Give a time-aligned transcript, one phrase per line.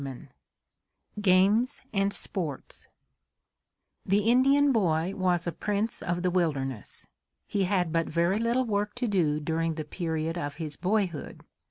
[0.03, 0.29] IV
[1.21, 2.87] GAMES AND SPORTS
[4.03, 7.05] The Indian boy was a prince of the wilderness.
[7.45, 11.41] He had but very little work to do during the period of his boyhood.